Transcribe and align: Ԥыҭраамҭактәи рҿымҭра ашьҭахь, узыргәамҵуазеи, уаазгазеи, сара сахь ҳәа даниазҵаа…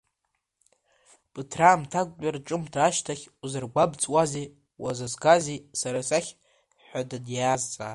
Ԥыҭраамҭактәи 1.33 2.33
рҿымҭра 2.35 2.83
ашьҭахь, 2.87 3.23
узыргәамҵуазеи, 3.43 4.47
уаазгазеи, 4.81 5.59
сара 5.79 5.99
сахь 6.09 6.31
ҳәа 6.87 7.01
даниазҵаа… 7.09 7.89